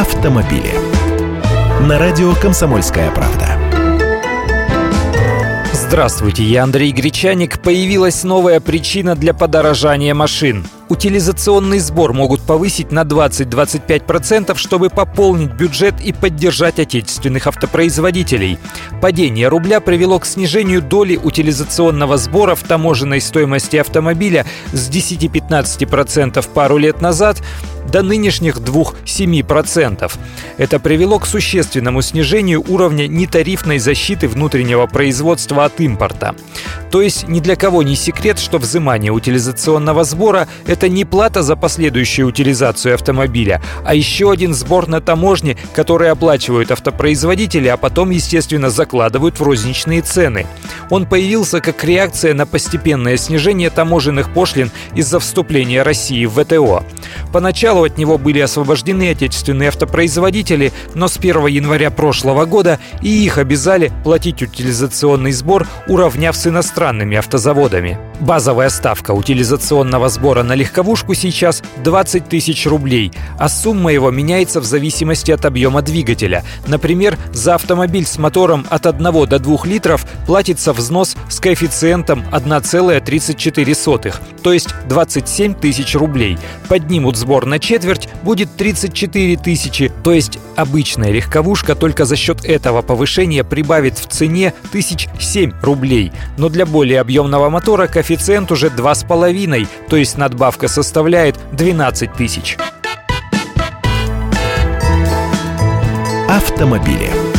[0.00, 0.72] автомобили.
[1.86, 3.58] На радио «Комсомольская правда».
[5.74, 7.60] Здравствуйте, я Андрей Гречаник.
[7.60, 10.64] Появилась новая причина для подорожания машин.
[10.88, 18.58] Утилизационный сбор могут повысить на 20-25%, чтобы пополнить бюджет и поддержать отечественных автопроизводителей.
[19.02, 26.78] Падение рубля привело к снижению доли утилизационного сбора в таможенной стоимости автомобиля с 10-15% пару
[26.78, 27.42] лет назад
[27.90, 30.10] до нынешних 2-7%.
[30.58, 36.34] Это привело к существенному снижению уровня нетарифной защиты внутреннего производства от импорта.
[36.90, 41.56] То есть ни для кого не секрет, что взимание утилизационного сбора– это не плата за
[41.56, 48.70] последующую утилизацию автомобиля, а еще один сбор на таможне, который оплачивают автопроизводители, а потом, естественно,
[48.70, 50.46] закладывают в розничные цены.
[50.90, 56.84] Он появился как реакция на постепенное снижение таможенных пошлин из-за вступления России в ВТО.
[57.32, 63.38] Поначалу от него были освобождены отечественные автопроизводители, но с 1 января прошлого года и их
[63.38, 68.09] обязали платить утилизационный сбор, уравняв с иностранными автозаводами.
[68.20, 74.64] Базовая ставка утилизационного сбора на легковушку сейчас 20 тысяч рублей, а сумма его меняется в
[74.64, 76.44] зависимости от объема двигателя.
[76.66, 84.16] Например, за автомобиль с мотором от 1 до 2 литров платится взнос с коэффициентом 1,34,
[84.42, 86.36] то есть 27 тысяч рублей.
[86.68, 92.82] Поднимут сбор на четверть, будет 34 тысячи, то есть обычная легковушка только за счет этого
[92.82, 96.12] повышения прибавит в цене тысяч 7 рублей.
[96.36, 102.56] Но для более объемного мотора коэффициент уже 2,5, то есть надбавка составляет 12 тысяч.
[106.28, 107.29] Автомобили.